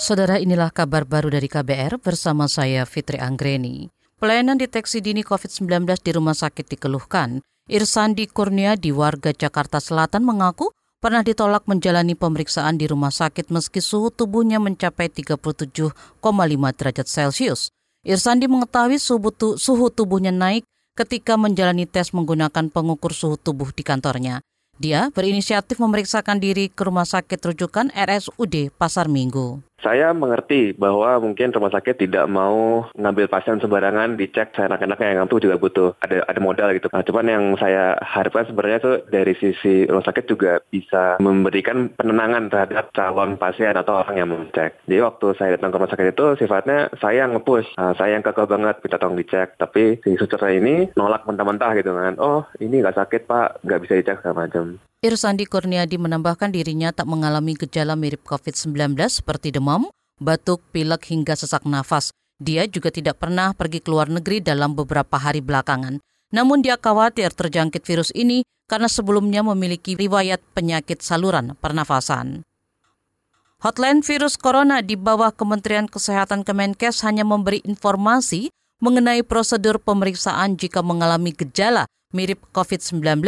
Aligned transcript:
Saudara 0.00 0.40
inilah 0.40 0.72
kabar 0.72 1.04
baru 1.04 1.28
dari 1.28 1.52
KBR 1.52 2.00
bersama 2.00 2.48
saya 2.48 2.88
Fitri 2.88 3.20
Anggreni. 3.20 3.92
Pelayanan 4.16 4.56
deteksi 4.56 5.04
dini 5.04 5.20
COVID-19 5.20 5.84
di 6.00 6.10
rumah 6.16 6.32
sakit 6.32 6.64
dikeluhkan. 6.64 7.44
Irsandi 7.68 8.24
Kurniadi 8.24 8.88
warga 8.88 9.36
Jakarta 9.36 9.84
Selatan 9.84 10.24
mengaku 10.24 10.72
pernah 10.96 11.20
ditolak 11.20 11.68
menjalani 11.68 12.16
pemeriksaan 12.16 12.80
di 12.80 12.88
rumah 12.88 13.12
sakit 13.12 13.52
meski 13.52 13.84
suhu 13.84 14.08
tubuhnya 14.08 14.56
mencapai 14.64 15.12
37,5 15.12 15.92
derajat 16.78 17.06
Celcius. 17.06 17.68
Irsandi 18.02 18.48
mengetahui 18.48 18.96
suhu 18.98 19.86
tubuhnya 19.92 20.32
naik 20.32 20.64
ketika 20.96 21.36
menjalani 21.36 21.84
tes 21.84 22.16
menggunakan 22.16 22.72
pengukur 22.72 23.12
suhu 23.12 23.36
tubuh 23.36 23.68
di 23.76 23.84
kantornya. 23.84 24.40
Dia 24.80 25.12
berinisiatif 25.12 25.78
memeriksakan 25.78 26.40
diri 26.40 26.72
ke 26.72 26.82
rumah 26.88 27.06
sakit 27.06 27.38
rujukan 27.38 27.92
RSUD 27.92 28.72
Pasar 28.74 29.06
Minggu. 29.06 29.60
Saya 29.82 30.14
mengerti 30.14 30.78
bahwa 30.78 31.18
mungkin 31.18 31.50
rumah 31.50 31.74
sakit 31.74 31.98
tidak 32.06 32.30
mau 32.30 32.86
ngambil 32.94 33.26
pasien 33.26 33.58
sembarangan, 33.58 34.14
dicek 34.14 34.54
seenak-enaknya 34.54 35.18
yang 35.18 35.26
itu 35.26 35.42
juga 35.42 35.58
butuh 35.58 35.98
ada 35.98 36.22
ada 36.22 36.38
modal 36.38 36.70
gitu. 36.78 36.86
Nah, 36.94 37.02
cuman 37.02 37.26
yang 37.26 37.44
saya 37.58 37.98
harapkan 37.98 38.46
sebenarnya 38.46 38.78
itu 38.78 38.92
dari 39.10 39.34
sisi 39.34 39.90
rumah 39.90 40.06
sakit 40.06 40.24
juga 40.30 40.62
bisa 40.70 41.18
memberikan 41.18 41.90
penenangan 41.98 42.46
terhadap 42.46 42.94
calon 42.94 43.34
pasien 43.34 43.74
atau 43.74 44.06
orang 44.06 44.16
yang 44.22 44.30
mengecek. 44.30 44.78
Jadi 44.86 45.02
waktu 45.02 45.26
saya 45.34 45.58
datang 45.58 45.74
ke 45.74 45.76
rumah 45.82 45.90
sakit 45.90 46.06
itu 46.14 46.26
sifatnya 46.38 46.78
saya 47.02 47.26
yang 47.26 47.34
nge-push, 47.34 47.74
nah, 47.74 47.92
saya 47.98 48.14
yang 48.14 48.22
kekeh 48.22 48.46
banget 48.46 48.78
minta 48.78 49.02
tolong 49.02 49.18
dicek. 49.18 49.58
Tapi 49.58 49.98
si 50.06 50.14
suster 50.14 50.38
ini 50.46 50.94
nolak 50.94 51.26
mentah-mentah 51.26 51.74
gitu 51.74 51.90
kan. 51.90 52.14
Oh 52.22 52.46
ini 52.62 52.78
nggak 52.78 53.02
sakit 53.02 53.26
pak, 53.26 53.66
nggak 53.66 53.80
bisa 53.82 53.98
dicek 53.98 54.22
segala 54.22 54.46
macam. 54.46 54.78
Irsandi 55.02 55.50
Kurniadi 55.50 55.98
menambahkan 55.98 56.54
dirinya 56.54 56.94
tak 56.94 57.10
mengalami 57.10 57.58
gejala 57.58 57.98
mirip 57.98 58.22
COVID-19 58.22 58.94
seperti 59.10 59.50
demam, 59.50 59.71
batuk, 60.22 60.62
pilek 60.70 61.10
hingga 61.10 61.34
sesak 61.34 61.66
nafas. 61.66 62.14
Dia 62.38 62.70
juga 62.70 62.94
tidak 62.94 63.18
pernah 63.18 63.50
pergi 63.54 63.82
ke 63.82 63.90
luar 63.90 64.06
negeri 64.06 64.38
dalam 64.38 64.78
beberapa 64.78 65.18
hari 65.18 65.42
belakangan. 65.42 65.98
Namun 66.32 66.62
dia 66.64 66.80
khawatir 66.80 67.34
terjangkit 67.34 67.82
virus 67.84 68.14
ini 68.16 68.46
karena 68.70 68.88
sebelumnya 68.88 69.44
memiliki 69.44 69.98
riwayat 69.98 70.40
penyakit 70.56 71.04
saluran 71.04 71.58
pernafasan. 71.60 72.46
Hotline 73.62 74.02
virus 74.02 74.34
corona 74.34 74.82
di 74.82 74.98
bawah 74.98 75.30
Kementerian 75.30 75.86
Kesehatan 75.86 76.42
Kemenkes 76.42 77.06
hanya 77.06 77.22
memberi 77.22 77.62
informasi 77.62 78.50
mengenai 78.82 79.22
prosedur 79.22 79.78
pemeriksaan 79.78 80.58
jika 80.58 80.82
mengalami 80.82 81.30
gejala 81.30 81.86
mirip 82.10 82.42
COVID-19. 82.50 83.22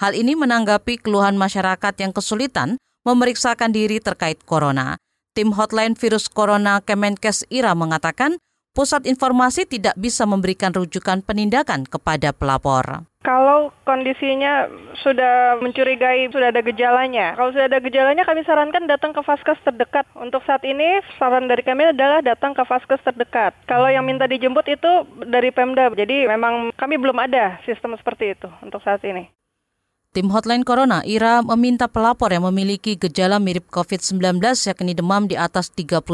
Hal 0.00 0.12
ini 0.16 0.32
menanggapi 0.32 0.96
keluhan 1.00 1.36
masyarakat 1.36 1.92
yang 2.00 2.16
kesulitan 2.16 2.80
memeriksakan 3.04 3.76
diri 3.76 4.00
terkait 4.00 4.40
corona. 4.48 4.96
Tim 5.36 5.52
Hotline 5.52 5.92
Virus 6.00 6.32
Corona 6.32 6.80
Kemenkes 6.80 7.44
IRA 7.52 7.76
mengatakan 7.76 8.40
pusat 8.72 9.04
informasi 9.04 9.68
tidak 9.68 9.92
bisa 10.00 10.24
memberikan 10.24 10.72
rujukan 10.72 11.20
penindakan 11.20 11.84
kepada 11.84 12.32
pelapor. 12.32 13.04
Kalau 13.20 13.68
kondisinya 13.84 14.64
sudah 15.04 15.60
mencurigai, 15.60 16.32
sudah 16.32 16.48
ada 16.54 16.64
gejalanya. 16.64 17.36
Kalau 17.36 17.52
sudah 17.52 17.68
ada 17.68 17.82
gejalanya, 17.84 18.24
kami 18.24 18.48
sarankan 18.48 18.88
datang 18.88 19.12
ke 19.12 19.20
vaskes 19.20 19.60
terdekat. 19.60 20.08
Untuk 20.16 20.40
saat 20.46 20.64
ini, 20.64 21.04
saran 21.20 21.50
dari 21.50 21.66
kami 21.66 21.90
adalah 21.90 22.24
datang 22.24 22.56
ke 22.56 22.62
vaskes 22.64 23.02
terdekat. 23.04 23.52
Kalau 23.68 23.92
yang 23.92 24.08
minta 24.08 24.24
dijemput 24.24 24.64
itu 24.72 25.04
dari 25.26 25.52
Pemda. 25.52 25.92
Jadi 25.92 26.24
memang 26.30 26.72
kami 26.78 26.96
belum 26.96 27.18
ada 27.18 27.58
sistem 27.68 27.98
seperti 27.98 28.38
itu 28.38 28.48
untuk 28.62 28.80
saat 28.80 29.02
ini. 29.02 29.26
Tim 30.12 30.32
Hotline 30.32 30.62
Corona 30.62 31.02
IRA 31.04 31.40
meminta 31.42 31.88
pelapor 31.88 32.32
yang 32.32 32.46
memiliki 32.48 32.94
gejala 32.94 33.40
mirip 33.40 33.68
COVID-19 33.72 34.42
yakni 34.42 34.92
demam 34.92 35.28
di 35.28 35.34
atas 35.34 35.72
38 35.74 36.06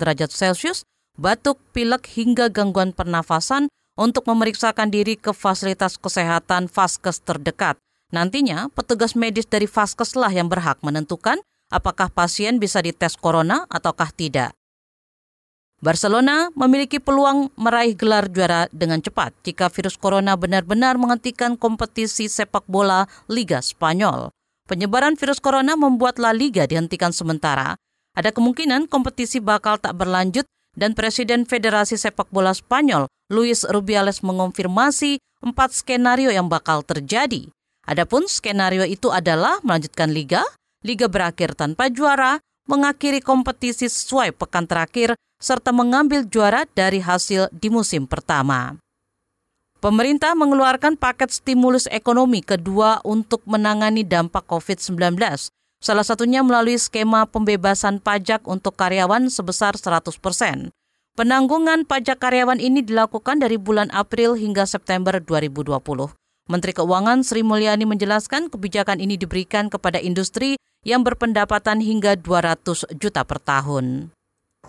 derajat 0.00 0.30
Celcius, 0.32 0.84
batuk, 1.16 1.60
pilek 1.72 2.08
hingga 2.12 2.48
gangguan 2.48 2.96
pernafasan 2.96 3.68
untuk 3.98 4.24
memeriksakan 4.28 4.88
diri 4.88 5.20
ke 5.20 5.36
fasilitas 5.36 6.00
kesehatan 6.00 6.68
Vaskes 6.68 7.20
terdekat. 7.20 7.76
Nantinya, 8.12 8.68
petugas 8.72 9.16
medis 9.16 9.48
dari 9.48 9.64
Vaskes 9.64 10.16
lah 10.16 10.32
yang 10.32 10.48
berhak 10.48 10.80
menentukan 10.84 11.40
apakah 11.72 12.12
pasien 12.12 12.60
bisa 12.60 12.84
dites 12.84 13.16
corona 13.16 13.64
ataukah 13.72 14.12
tidak. 14.12 14.52
Barcelona 15.82 16.46
memiliki 16.54 17.02
peluang 17.02 17.50
meraih 17.58 17.98
gelar 17.98 18.30
juara 18.30 18.70
dengan 18.70 19.02
cepat 19.02 19.34
jika 19.42 19.66
virus 19.66 19.98
corona 19.98 20.38
benar-benar 20.38 20.94
menghentikan 20.94 21.58
kompetisi 21.58 22.30
sepak 22.30 22.62
bola 22.70 23.10
Liga 23.26 23.58
Spanyol. 23.58 24.30
Penyebaran 24.70 25.18
virus 25.18 25.42
corona 25.42 25.74
membuat 25.74 26.22
La 26.22 26.30
Liga 26.30 26.70
dihentikan 26.70 27.10
sementara. 27.10 27.74
Ada 28.14 28.30
kemungkinan 28.30 28.86
kompetisi 28.86 29.42
bakal 29.42 29.74
tak 29.82 29.98
berlanjut 29.98 30.46
dan 30.78 30.94
Presiden 30.94 31.50
Federasi 31.50 31.98
Sepak 31.98 32.30
Bola 32.30 32.54
Spanyol, 32.54 33.10
Luis 33.34 33.66
Rubiales 33.66 34.22
mengonfirmasi 34.22 35.18
empat 35.42 35.74
skenario 35.74 36.30
yang 36.30 36.46
bakal 36.46 36.86
terjadi. 36.86 37.50
Adapun 37.90 38.30
skenario 38.30 38.86
itu 38.86 39.10
adalah 39.10 39.58
melanjutkan 39.66 40.14
liga, 40.14 40.46
liga 40.86 41.10
berakhir 41.10 41.58
tanpa 41.58 41.90
juara, 41.90 42.38
mengakhiri 42.70 43.18
kompetisi 43.18 43.90
sesuai 43.90 44.38
pekan 44.38 44.70
terakhir, 44.70 45.18
serta 45.42 45.74
mengambil 45.74 46.22
juara 46.22 46.62
dari 46.70 47.02
hasil 47.02 47.50
di 47.50 47.66
musim 47.66 48.06
pertama. 48.06 48.78
Pemerintah 49.82 50.38
mengeluarkan 50.38 50.94
paket 50.94 51.34
stimulus 51.34 51.90
ekonomi 51.90 52.38
kedua 52.38 53.02
untuk 53.02 53.42
menangani 53.50 54.06
dampak 54.06 54.46
COVID-19, 54.46 55.18
salah 55.82 56.06
satunya 56.06 56.46
melalui 56.46 56.78
skema 56.78 57.26
pembebasan 57.26 57.98
pajak 57.98 58.46
untuk 58.46 58.78
karyawan 58.78 59.26
sebesar 59.26 59.74
100 59.74 60.14
persen. 60.22 60.70
Penanggungan 61.18 61.82
pajak 61.82 62.22
karyawan 62.22 62.62
ini 62.62 62.86
dilakukan 62.86 63.42
dari 63.42 63.58
bulan 63.58 63.90
April 63.90 64.38
hingga 64.38 64.70
September 64.70 65.18
2020. 65.18 65.82
Menteri 66.46 66.72
Keuangan 66.78 67.26
Sri 67.26 67.42
Mulyani 67.42 67.82
menjelaskan 67.82 68.54
kebijakan 68.54 69.02
ini 69.02 69.18
diberikan 69.18 69.66
kepada 69.66 69.98
industri 69.98 70.54
yang 70.86 71.02
berpendapatan 71.02 71.82
hingga 71.82 72.14
200 72.14 72.96
juta 73.02 73.26
per 73.26 73.42
tahun 73.42 74.14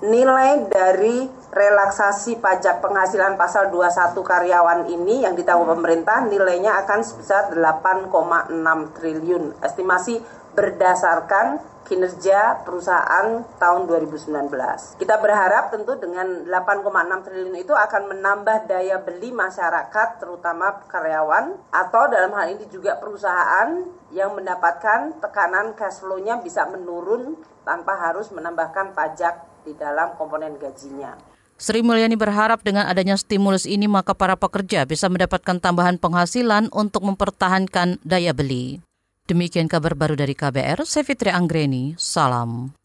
nilai 0.00 0.64
dari 0.72 1.28
relaksasi 1.52 2.40
pajak 2.40 2.80
penghasilan 2.80 3.36
pasal 3.36 3.68
21 3.68 4.16
karyawan 4.16 4.80
ini 4.88 5.28
yang 5.28 5.36
ditanggung 5.36 5.68
pemerintah 5.76 6.24
nilainya 6.24 6.80
akan 6.86 7.00
sebesar 7.04 7.52
8,6 7.52 8.96
triliun. 8.96 9.60
Estimasi 9.60 10.22
berdasarkan 10.56 11.60
kinerja 11.90 12.62
perusahaan 12.62 13.42
tahun 13.58 13.82
2019. 13.90 14.30
Kita 15.02 15.16
berharap 15.18 15.74
tentu 15.74 15.98
dengan 15.98 16.46
8,6 16.46 17.26
triliun 17.26 17.56
itu 17.58 17.74
akan 17.74 18.14
menambah 18.14 18.70
daya 18.70 19.02
beli 19.02 19.34
masyarakat 19.34 20.22
terutama 20.22 20.86
karyawan 20.86 21.58
atau 21.74 22.06
dalam 22.06 22.30
hal 22.38 22.54
ini 22.54 22.70
juga 22.70 22.94
perusahaan 22.94 23.74
yang 24.14 24.38
mendapatkan 24.38 25.18
tekanan 25.18 25.74
cash 25.74 25.98
flow-nya 25.98 26.38
bisa 26.38 26.62
menurun 26.70 27.34
tanpa 27.66 27.98
harus 27.98 28.30
menambahkan 28.30 28.94
pajak 28.94 29.49
di 29.62 29.72
dalam 29.76 30.16
komponen 30.16 30.56
gajinya. 30.56 31.16
Sri 31.60 31.84
Mulyani 31.84 32.16
berharap 32.16 32.64
dengan 32.64 32.88
adanya 32.88 33.20
stimulus 33.20 33.68
ini 33.68 33.84
maka 33.84 34.16
para 34.16 34.32
pekerja 34.32 34.88
bisa 34.88 35.12
mendapatkan 35.12 35.60
tambahan 35.60 36.00
penghasilan 36.00 36.72
untuk 36.72 37.04
mempertahankan 37.04 38.00
daya 38.00 38.32
beli. 38.32 38.80
Demikian 39.28 39.68
kabar 39.68 39.92
baru 39.92 40.16
dari 40.16 40.32
KBR, 40.32 40.82
saya 40.88 41.04
Fitri 41.04 41.28
Anggreni, 41.28 41.94
salam. 42.00 42.79